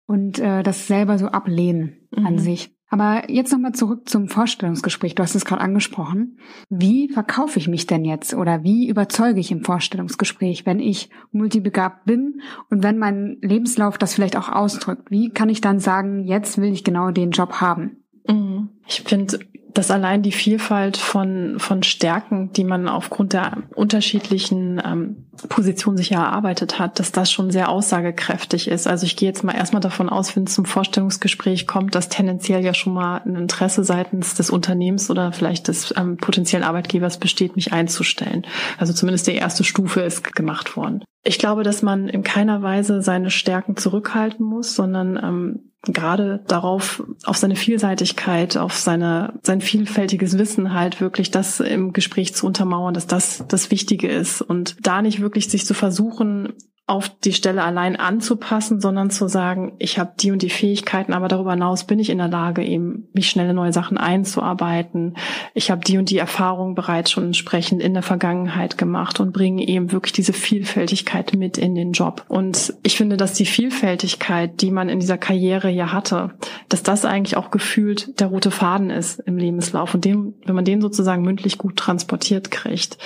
[0.08, 2.28] Und äh, das selber so ablehnen mhm.
[2.28, 2.76] an sich.
[2.93, 5.15] Aber jetzt nochmal zurück zum Vorstellungsgespräch.
[5.15, 6.38] Du hast es gerade angesprochen.
[6.69, 12.06] Wie verkaufe ich mich denn jetzt oder wie überzeuge ich im Vorstellungsgespräch, wenn ich multibegabt
[12.06, 15.10] bin und wenn mein Lebenslauf das vielleicht auch ausdrückt?
[15.10, 18.03] Wie kann ich dann sagen, jetzt will ich genau den Job haben?
[18.28, 18.70] Mhm.
[18.88, 19.40] Ich finde,
[19.74, 26.12] dass allein die Vielfalt von, von Stärken, die man aufgrund der unterschiedlichen ähm, Positionen sich
[26.12, 28.88] erarbeitet hat, dass das schon sehr aussagekräftig ist.
[28.88, 32.64] Also ich gehe jetzt mal erstmal davon aus, wenn es zum Vorstellungsgespräch kommt, dass tendenziell
[32.64, 37.56] ja schon mal ein Interesse seitens des Unternehmens oder vielleicht des ähm, potenziellen Arbeitgebers besteht,
[37.56, 38.46] mich einzustellen.
[38.78, 41.04] Also zumindest die erste Stufe ist gemacht worden.
[41.24, 47.04] Ich glaube, dass man in keiner Weise seine Stärken zurückhalten muss, sondern ähm, gerade darauf,
[47.26, 52.93] auf seine Vielseitigkeit, auf seine, sein vielfältiges Wissen halt wirklich das im Gespräch zu untermauern,
[52.93, 54.41] dass das das Wichtige ist.
[54.41, 56.54] Und da nicht wirklich sich zu versuchen,
[56.86, 61.30] auf die Stelle allein anzupassen, sondern zu sagen, ich habe die und die Fähigkeiten, aber
[61.30, 65.15] darüber hinaus bin ich in der Lage, eben mich schnell in neue Sachen einzuarbeiten.
[65.54, 69.65] Ich habe die und die Erfahrung bereits schon entsprechend in der Vergangenheit gemacht und bringe
[69.65, 72.26] eben wirklich diese Vielfältigkeit mit in den Job.
[72.28, 76.32] Und ich finde, dass die Vielfältigkeit, die man in dieser Karriere ja hatte,
[76.67, 80.65] dass das eigentlich auch gefühlt der rote Faden ist im Lebenslauf und den, wenn man
[80.65, 82.98] den sozusagen mündlich gut transportiert kriegt,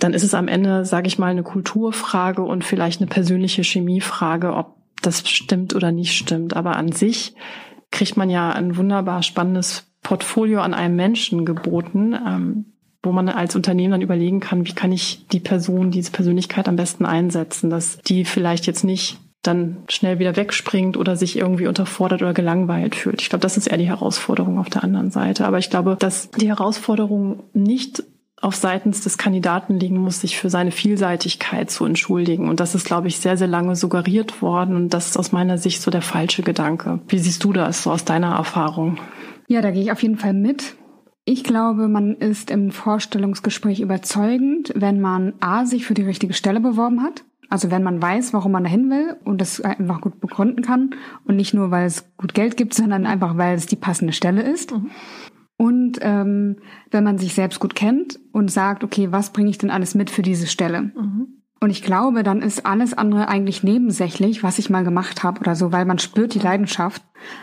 [0.00, 4.54] dann ist es am Ende, sage ich mal, eine Kulturfrage und vielleicht eine persönliche Chemiefrage,
[4.54, 6.54] ob das stimmt oder nicht stimmt.
[6.56, 7.34] Aber an sich
[7.90, 12.64] kriegt man ja ein wunderbar spannendes Portfolio an einem Menschen geboten, ähm,
[13.02, 16.76] wo man als Unternehmen dann überlegen kann, wie kann ich die Person, diese Persönlichkeit am
[16.76, 22.20] besten einsetzen, dass die vielleicht jetzt nicht dann schnell wieder wegspringt oder sich irgendwie unterfordert
[22.20, 23.22] oder gelangweilt fühlt.
[23.22, 25.46] Ich glaube, das ist eher die Herausforderung auf der anderen Seite.
[25.46, 28.02] Aber ich glaube, dass die Herausforderung nicht
[28.40, 32.48] auf seitens des Kandidaten liegen muss, sich für seine Vielseitigkeit zu entschuldigen.
[32.48, 34.76] Und das ist, glaube ich, sehr, sehr lange suggeriert worden.
[34.76, 37.00] Und das ist aus meiner Sicht so der falsche Gedanke.
[37.08, 38.98] Wie siehst du das so aus deiner Erfahrung?
[39.46, 40.76] Ja, da gehe ich auf jeden Fall mit.
[41.26, 46.60] Ich glaube, man ist im Vorstellungsgespräch überzeugend, wenn man A, sich für die richtige Stelle
[46.60, 47.24] beworben hat.
[47.50, 51.36] Also wenn man weiß, warum man dahin will und das einfach gut begründen kann und
[51.36, 54.72] nicht nur, weil es gut Geld gibt, sondern einfach, weil es die passende Stelle ist.
[54.72, 54.90] Mhm.
[55.60, 56.56] Und ähm,
[56.90, 60.08] wenn man sich selbst gut kennt und sagt, okay, was bringe ich denn alles mit
[60.08, 60.80] für diese Stelle?
[60.80, 61.42] Mhm.
[61.60, 65.54] Und ich glaube, dann ist alles andere eigentlich nebensächlich, was ich mal gemacht habe oder
[65.54, 67.02] so, weil man spürt die Leidenschaft,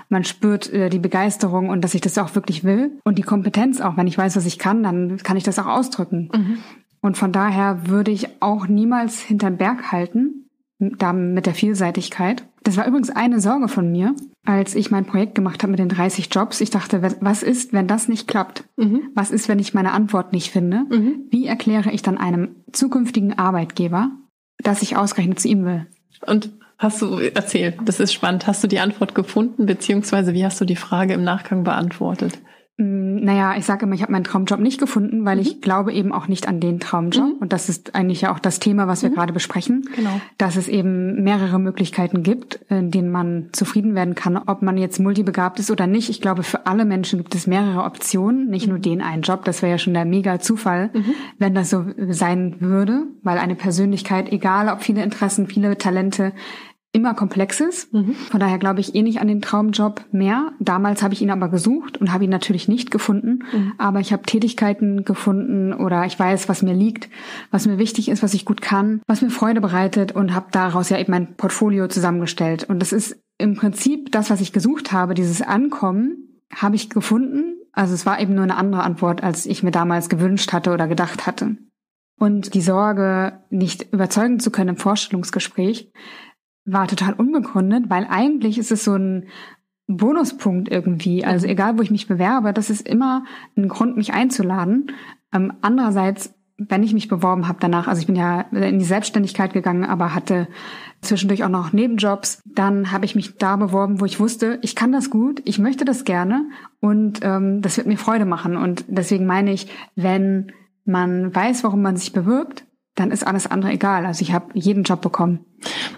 [0.09, 3.81] man spürt äh, die Begeisterung und dass ich das auch wirklich will und die Kompetenz
[3.81, 3.97] auch.
[3.97, 6.31] Wenn ich weiß, was ich kann, dann kann ich das auch ausdrücken.
[6.33, 6.57] Mhm.
[7.01, 10.49] Und von daher würde ich auch niemals hinterm Berg halten,
[10.79, 12.46] da mit der Vielseitigkeit.
[12.67, 14.13] Das war übrigens eine Sorge von mir,
[14.45, 16.59] als ich mein Projekt gemacht habe mit den 30 Jobs.
[16.59, 18.65] Ich dachte, was ist, wenn das nicht klappt?
[18.75, 19.03] Mhm.
[19.15, 20.83] Was ist, wenn ich meine Antwort nicht finde?
[20.89, 21.27] Mhm.
[21.29, 24.11] Wie erkläre ich dann einem zukünftigen Arbeitgeber,
[24.61, 25.87] dass ich ausgerechnet zu ihm will?
[26.25, 30.59] Und hast du erzählt, das ist spannend, hast du die Antwort gefunden, beziehungsweise wie hast
[30.59, 32.37] du die Frage im Nachgang beantwortet?
[32.77, 35.41] Mm, naja, ich sage immer, ich habe meinen Traumjob nicht gefunden, weil mhm.
[35.41, 37.25] ich glaube eben auch nicht an den Traumjob.
[37.25, 37.37] Mhm.
[37.39, 39.15] Und das ist eigentlich ja auch das Thema, was wir mhm.
[39.15, 39.89] gerade besprechen.
[39.95, 40.21] Genau.
[40.37, 44.99] Dass es eben mehrere Möglichkeiten gibt, in denen man zufrieden werden kann, ob man jetzt
[44.99, 46.09] multibegabt ist oder nicht.
[46.09, 48.83] Ich glaube, für alle Menschen gibt es mehrere Optionen, nicht nur mhm.
[48.83, 49.43] den einen Job.
[49.43, 51.13] Das wäre ja schon der mega Zufall, mhm.
[51.39, 56.31] wenn das so sein würde, weil eine Persönlichkeit, egal ob viele Interessen, viele Talente,
[56.93, 57.89] immer komplexes.
[57.91, 58.13] Mhm.
[58.13, 60.53] Von daher glaube ich eh nicht an den Traumjob mehr.
[60.59, 63.43] Damals habe ich ihn aber gesucht und habe ihn natürlich nicht gefunden.
[63.51, 63.73] Mhm.
[63.77, 67.09] Aber ich habe Tätigkeiten gefunden oder ich weiß, was mir liegt,
[67.51, 70.89] was mir wichtig ist, was ich gut kann, was mir Freude bereitet und habe daraus
[70.89, 72.63] ja eben mein Portfolio zusammengestellt.
[72.63, 77.57] Und das ist im Prinzip das, was ich gesucht habe, dieses Ankommen, habe ich gefunden.
[77.73, 80.87] Also es war eben nur eine andere Antwort, als ich mir damals gewünscht hatte oder
[80.87, 81.57] gedacht hatte.
[82.19, 85.91] Und die Sorge, nicht überzeugen zu können im Vorstellungsgespräch,
[86.67, 89.27] war total unbegründet, weil eigentlich ist es so ein
[89.87, 91.25] Bonuspunkt irgendwie.
[91.25, 91.51] Also mhm.
[91.51, 93.23] egal, wo ich mich bewerbe, das ist immer
[93.55, 94.91] ein Grund, mich einzuladen.
[95.33, 99.53] Ähm, andererseits, wenn ich mich beworben habe danach, also ich bin ja in die Selbstständigkeit
[99.53, 100.47] gegangen, aber hatte
[101.01, 104.91] zwischendurch auch noch Nebenjobs, dann habe ich mich da beworben, wo ich wusste, ich kann
[104.91, 106.49] das gut, ich möchte das gerne
[106.81, 108.57] und ähm, das wird mir Freude machen.
[108.57, 110.51] Und deswegen meine ich, wenn
[110.83, 112.65] man weiß, warum man sich bewirbt,
[112.97, 114.05] dann ist alles andere egal.
[114.05, 115.45] Also ich habe jeden Job bekommen.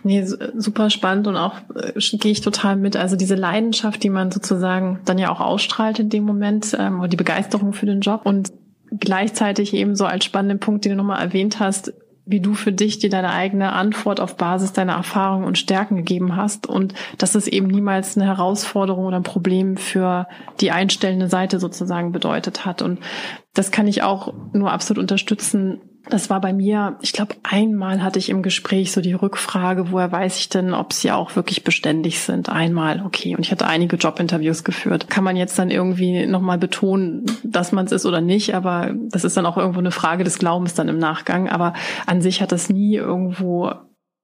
[0.03, 2.95] Nee, super spannend und auch äh, gehe ich total mit.
[2.95, 7.07] Also diese Leidenschaft, die man sozusagen dann ja auch ausstrahlt in dem Moment, ähm, oder
[7.07, 8.51] die Begeisterung für den Job und
[8.91, 11.93] gleichzeitig eben so als spannenden Punkt, den du nochmal erwähnt hast,
[12.25, 16.35] wie du für dich dir deine eigene Antwort auf Basis deiner Erfahrungen und Stärken gegeben
[16.35, 20.27] hast und dass es eben niemals eine Herausforderung oder ein Problem für
[20.59, 22.83] die einstellende Seite sozusagen bedeutet hat.
[22.83, 22.99] Und
[23.55, 28.19] das kann ich auch nur absolut unterstützen, Das war bei mir, ich glaube, einmal hatte
[28.19, 32.19] ich im Gespräch so die Rückfrage, woher weiß ich denn, ob sie auch wirklich beständig
[32.19, 32.49] sind?
[32.49, 33.35] Einmal, okay.
[33.35, 35.09] Und ich hatte einige Jobinterviews geführt.
[35.09, 39.23] Kann man jetzt dann irgendwie nochmal betonen, dass man es ist oder nicht, aber das
[39.23, 41.47] ist dann auch irgendwo eine Frage des Glaubens dann im Nachgang.
[41.47, 41.73] Aber
[42.07, 43.71] an sich hat das nie irgendwo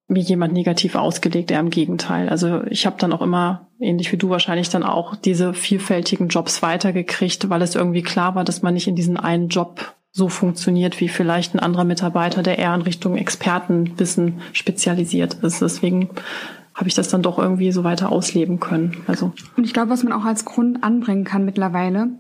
[0.08, 2.30] mir jemand negativ ausgelegt, eher im Gegenteil.
[2.30, 6.62] Also ich habe dann auch immer, ähnlich wie du wahrscheinlich, dann auch diese vielfältigen Jobs
[6.62, 11.02] weitergekriegt, weil es irgendwie klar war, dass man nicht in diesen einen Job so funktioniert
[11.02, 15.62] wie vielleicht ein anderer Mitarbeiter, der eher in Richtung Expertenwissen spezialisiert ist.
[15.62, 16.10] Deswegen
[16.74, 19.04] habe ich das dann doch irgendwie so weiter ausleben können.
[19.08, 22.12] Also und ich glaube, was man auch als Grund anbringen kann mittlerweile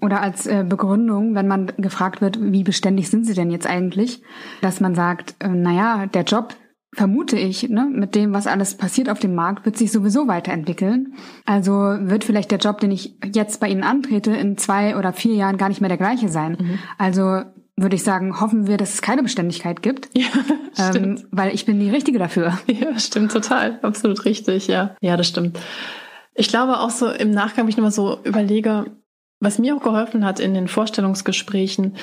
[0.00, 4.22] oder als äh, Begründung, wenn man gefragt wird, wie beständig sind Sie denn jetzt eigentlich,
[4.62, 6.56] dass man sagt, äh, naja, der Job,
[6.94, 11.14] vermute ich, ne, mit dem, was alles passiert auf dem Markt, wird sich sowieso weiterentwickeln.
[11.44, 15.34] Also wird vielleicht der Job, den ich jetzt bei Ihnen antrete, in zwei oder vier
[15.34, 16.56] Jahren gar nicht mehr der gleiche sein.
[16.58, 16.78] Mhm.
[16.96, 17.42] Also
[17.76, 20.08] würde ich sagen, hoffen wir, dass es keine Beständigkeit gibt.
[20.76, 22.58] Ja, ähm, weil ich bin die Richtige dafür.
[22.66, 23.78] Ja, stimmt total.
[23.82, 24.96] Absolut richtig, ja.
[25.00, 25.60] Ja, das stimmt.
[26.34, 28.86] Ich glaube auch so im Nachgang, wenn ich nochmal so überlege,
[29.38, 31.94] was mir auch geholfen hat in den Vorstellungsgesprächen,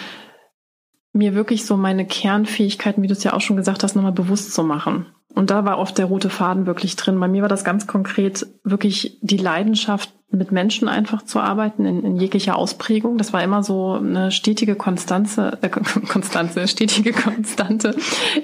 [1.13, 4.53] mir wirklich so meine Kernfähigkeiten, wie du es ja auch schon gesagt hast, nochmal bewusst
[4.53, 5.07] zu machen.
[5.33, 7.19] Und da war oft der rote Faden wirklich drin.
[7.19, 12.03] Bei mir war das ganz konkret wirklich die Leidenschaft, mit Menschen einfach zu arbeiten in,
[12.05, 13.17] in jeglicher Ausprägung.
[13.17, 15.69] Das war immer so eine stetige Konstanze, äh,
[16.09, 17.95] Konstanze, stetige Konstante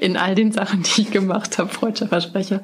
[0.01, 2.61] in all den Sachen, die ich gemacht habe, freudscher Versprecher.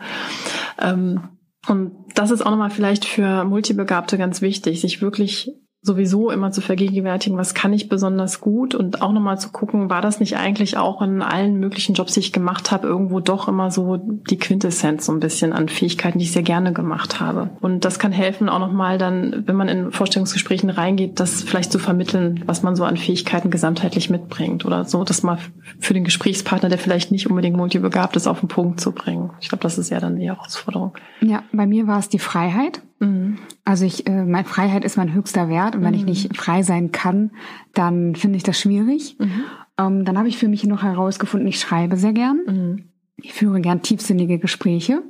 [0.79, 1.29] Ähm,
[1.67, 5.53] und das ist auch nochmal vielleicht für Multibegabte ganz wichtig, sich wirklich
[5.83, 10.01] sowieso immer zu vergegenwärtigen, was kann ich besonders gut und auch nochmal zu gucken, war
[10.01, 13.69] das nicht eigentlich auch in allen möglichen Jobs, die ich gemacht habe, irgendwo doch immer
[13.69, 17.49] so die Quintessenz so ein bisschen an Fähigkeiten, die ich sehr gerne gemacht habe.
[17.59, 21.79] Und das kann helfen, auch nochmal dann, wenn man in Vorstellungsgesprächen reingeht, das vielleicht zu
[21.79, 25.37] vermitteln, was man so an Fähigkeiten gesamtheitlich mitbringt oder so, das mal
[25.79, 29.31] für den Gesprächspartner, der vielleicht nicht unbedingt multibegabt ist, auf den Punkt zu bringen.
[29.41, 30.93] Ich glaube, das ist ja dann die Herausforderung.
[31.19, 32.81] Ja, bei mir war es die Freiheit.
[33.05, 33.37] Mhm.
[33.65, 35.99] Also ich, äh, meine Freiheit ist mein höchster Wert und wenn mhm.
[35.99, 37.31] ich nicht frei sein kann,
[37.73, 39.17] dann finde ich das schwierig.
[39.19, 39.43] Mhm.
[39.77, 42.39] Ähm, dann habe ich für mich noch herausgefunden, ich schreibe sehr gern.
[42.45, 42.83] Mhm.
[43.17, 45.03] Ich führe gern tiefsinnige Gespräche.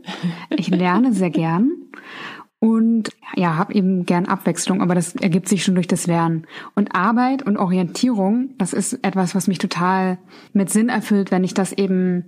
[0.49, 1.71] Ich lerne sehr gern
[2.63, 6.47] und ja, habe eben gern Abwechslung, aber das ergibt sich schon durch das Lernen.
[6.75, 10.17] Und Arbeit und Orientierung, das ist etwas, was mich total
[10.53, 12.23] mit Sinn erfüllt, wenn ich das eben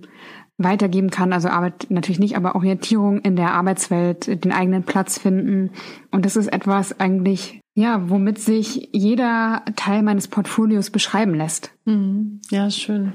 [0.58, 1.32] weitergeben kann.
[1.32, 5.70] Also Arbeit natürlich nicht, aber Orientierung in der Arbeitswelt, den eigenen Platz finden.
[6.10, 11.72] Und das ist etwas eigentlich, ja, womit sich jeder Teil meines Portfolios beschreiben lässt.
[11.84, 12.40] Mhm.
[12.50, 13.14] Ja, schön.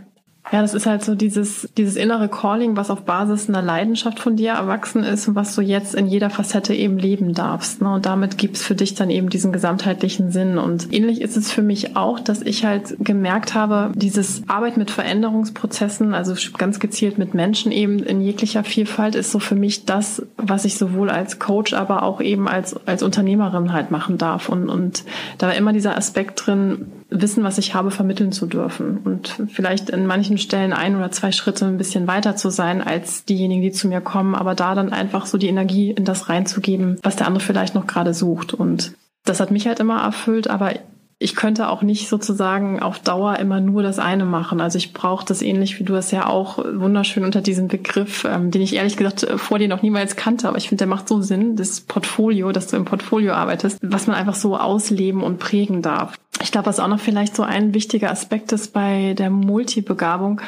[0.51, 4.36] Ja, das ist halt so dieses, dieses innere Calling, was auf Basis einer Leidenschaft von
[4.36, 7.82] dir erwachsen ist und was du jetzt in jeder Facette eben leben darfst.
[7.82, 7.93] Ne?
[7.93, 10.58] Und damit gibt's für dich dann eben diesen gesamtheitlichen Sinn.
[10.58, 14.89] Und ähnlich ist es für mich auch, dass ich halt gemerkt habe, dieses Arbeit mit
[14.91, 20.25] Veränderungsprozessen, also ganz gezielt mit Menschen eben in jeglicher Vielfalt, ist so für mich das,
[20.38, 24.49] was ich sowohl als Coach, aber auch eben als, als Unternehmerin halt machen darf.
[24.49, 25.04] Und, und
[25.38, 29.89] da war immer dieser Aspekt drin, Wissen, was ich habe, vermitteln zu dürfen und vielleicht
[29.89, 33.71] in manchen Stellen ein oder zwei Schritte ein bisschen weiter zu sein als diejenigen, die
[33.71, 37.28] zu mir kommen, aber da dann einfach so die Energie in das reinzugeben, was der
[37.28, 38.54] andere vielleicht noch gerade sucht.
[38.54, 38.93] Und
[39.26, 40.74] das hat mich halt immer erfüllt, aber
[41.21, 44.60] ich könnte auch nicht sozusagen auf Dauer immer nur das eine machen.
[44.60, 48.49] Also ich brauche das ähnlich wie du es ja auch wunderschön unter diesem Begriff, ähm,
[48.49, 51.21] den ich ehrlich gesagt vor dir noch niemals kannte, aber ich finde, der macht so
[51.21, 55.81] Sinn, das Portfolio, dass du im Portfolio arbeitest, was man einfach so ausleben und prägen
[55.81, 56.17] darf.
[56.41, 60.41] Ich glaube, was auch noch vielleicht so ein wichtiger Aspekt ist bei der Multibegabung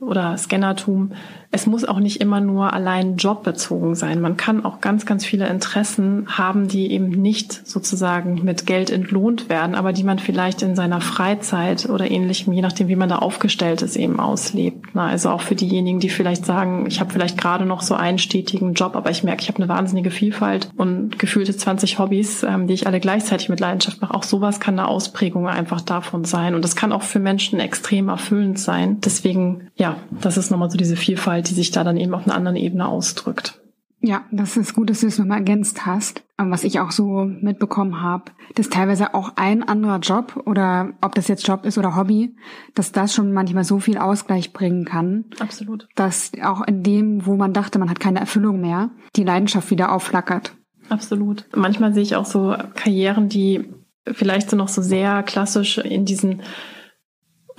[0.00, 1.12] oder Scannertum,
[1.52, 4.20] es muss auch nicht immer nur allein jobbezogen sein.
[4.20, 9.48] Man kann auch ganz, ganz viele Interessen haben, die eben nicht sozusagen mit Geld entlohnt
[9.48, 13.16] werden, aber die man vielleicht in seiner Freizeit oder ähnlichem, je nachdem, wie man da
[13.16, 14.94] aufgestellt ist, eben auslebt.
[14.94, 18.74] Also auch für diejenigen, die vielleicht sagen, ich habe vielleicht gerade noch so einen stetigen
[18.74, 22.74] Job, aber ich merke, ich habe eine wahnsinnige Vielfalt und gefühlte 20 Hobbys, ähm, die
[22.74, 24.14] ich alle gleichzeitig mit Leidenschaft mache.
[24.14, 26.54] Auch sowas kann eine Ausprägung einfach davon sein.
[26.54, 28.98] Und das kann auch für Menschen extrem erfüllend sein.
[29.00, 32.26] Deswegen, ja, das ist nochmal so diese Vielfalt Vielfalt, die sich da dann eben auf
[32.26, 33.56] einer anderen Ebene ausdrückt.
[34.02, 36.22] Ja, das ist gut, dass du es nochmal ergänzt hast.
[36.38, 41.28] Was ich auch so mitbekommen habe, dass teilweise auch ein anderer Job oder ob das
[41.28, 42.34] jetzt Job ist oder Hobby,
[42.74, 45.26] dass das schon manchmal so viel Ausgleich bringen kann.
[45.38, 45.86] Absolut.
[45.96, 49.92] Dass auch in dem, wo man dachte, man hat keine Erfüllung mehr, die Leidenschaft wieder
[49.92, 50.54] aufflackert.
[50.88, 51.44] Absolut.
[51.54, 53.68] Manchmal sehe ich auch so Karrieren, die
[54.06, 56.40] vielleicht so noch so sehr klassisch in diesen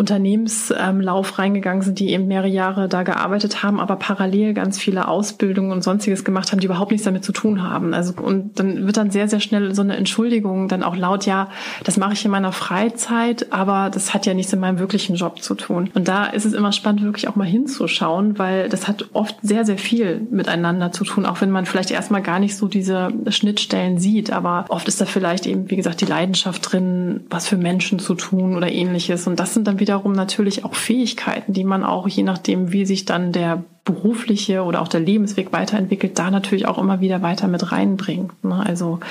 [0.01, 5.71] Unternehmenslauf reingegangen sind, die eben mehrere Jahre da gearbeitet haben, aber parallel ganz viele Ausbildungen
[5.71, 7.93] und sonstiges gemacht haben, die überhaupt nichts damit zu tun haben.
[7.93, 11.49] Also und dann wird dann sehr, sehr schnell so eine Entschuldigung dann auch laut, ja,
[11.83, 15.43] das mache ich in meiner Freizeit, aber das hat ja nichts in meinem wirklichen Job
[15.43, 15.91] zu tun.
[15.93, 19.65] Und da ist es immer spannend, wirklich auch mal hinzuschauen, weil das hat oft sehr,
[19.65, 23.99] sehr viel miteinander zu tun, auch wenn man vielleicht erstmal gar nicht so diese Schnittstellen
[23.99, 24.33] sieht.
[24.33, 28.15] Aber oft ist da vielleicht eben, wie gesagt, die Leidenschaft drin, was für Menschen zu
[28.15, 29.27] tun oder ähnliches.
[29.27, 32.86] Und das sind dann wieder wiederum natürlich auch Fähigkeiten, die man auch je nachdem, wie
[32.86, 37.49] sich dann der berufliche oder auch der Lebensweg weiterentwickelt, da natürlich auch immer wieder weiter
[37.49, 38.41] mit reinbringt.
[38.45, 38.63] Ne?
[38.65, 39.01] Also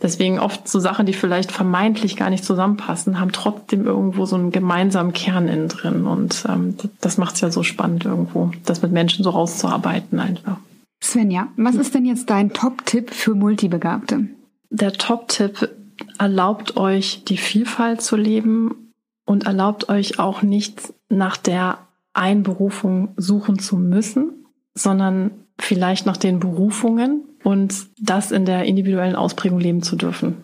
[0.00, 4.52] deswegen oft so Sachen, die vielleicht vermeintlich gar nicht zusammenpassen, haben trotzdem irgendwo so einen
[4.52, 6.06] gemeinsamen Kern innen drin.
[6.06, 10.58] Und ähm, das macht es ja so spannend irgendwo, das mit Menschen so rauszuarbeiten einfach.
[11.02, 14.28] Svenja, was ist denn jetzt dein Top-Tipp für Multibegabte?
[14.70, 15.68] Der Top-Tipp
[16.16, 18.87] erlaubt euch, die Vielfalt zu leben
[19.28, 21.80] und erlaubt euch auch nicht nach der
[22.14, 29.60] Einberufung suchen zu müssen, sondern vielleicht nach den Berufungen und das in der individuellen Ausprägung
[29.60, 30.36] leben zu dürfen.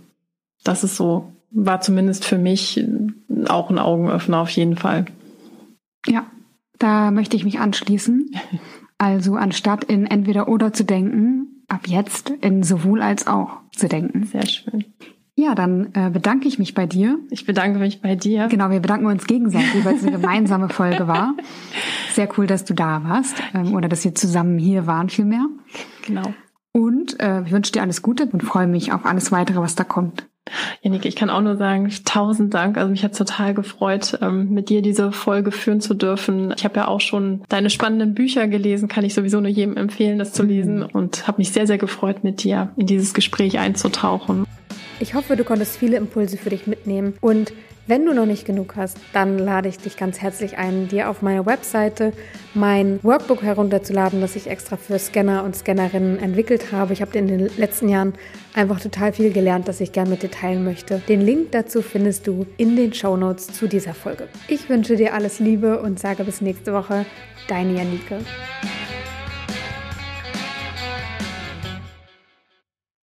[0.64, 2.84] Das ist so, war zumindest für mich
[3.48, 5.06] auch ein Augenöffner auf jeden Fall.
[6.06, 6.26] Ja,
[6.78, 8.30] da möchte ich mich anschließen.
[8.96, 14.24] Also anstatt in entweder oder zu denken, ab jetzt in sowohl als auch zu denken.
[14.24, 14.84] Sehr schön.
[15.36, 17.18] Ja, dann äh, bedanke ich mich bei dir.
[17.30, 18.46] Ich bedanke mich bei dir.
[18.46, 21.34] Genau, wir bedanken uns gegenseitig, weil es eine gemeinsame Folge war.
[22.12, 25.46] Sehr cool, dass du da warst ähm, oder dass wir zusammen hier waren vielmehr.
[26.06, 26.34] Genau.
[26.70, 29.82] Und äh, ich wünsche dir alles Gute und freue mich auf alles weitere, was da
[29.82, 30.26] kommt.
[30.82, 32.76] Janik, ich kann auch nur sagen, tausend Dank.
[32.76, 36.52] Also mich hat total gefreut, ähm, mit dir diese Folge führen zu dürfen.
[36.56, 40.18] Ich habe ja auch schon deine spannenden Bücher gelesen, kann ich sowieso nur jedem empfehlen,
[40.18, 40.88] das zu lesen mhm.
[40.92, 44.46] und habe mich sehr, sehr gefreut, mit dir in dieses Gespräch einzutauchen.
[45.00, 47.52] Ich hoffe, du konntest viele Impulse für dich mitnehmen und
[47.86, 51.20] wenn du noch nicht genug hast, dann lade ich dich ganz herzlich ein, dir auf
[51.20, 52.14] meiner Webseite
[52.54, 56.94] mein Workbook herunterzuladen, das ich extra für Scanner und Scannerinnen entwickelt habe.
[56.94, 58.14] Ich habe in den letzten Jahren
[58.54, 61.02] einfach total viel gelernt, das ich gerne mit dir teilen möchte.
[61.08, 64.28] Den Link dazu findest du in den Show Notes zu dieser Folge.
[64.48, 67.04] Ich wünsche dir alles Liebe und sage bis nächste Woche.
[67.48, 68.20] Deine Janike.